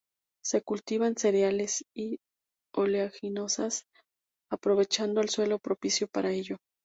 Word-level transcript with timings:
Se 0.43 0.63
cultivan 0.63 1.15
cereales 1.15 1.85
y 1.95 2.17
oleaginosas 2.75 3.83
aprovechando 4.51 5.21
el 5.21 5.29
suelo 5.29 5.59
propicio 5.59 6.07
para 6.11 6.31
ello. 6.31 6.57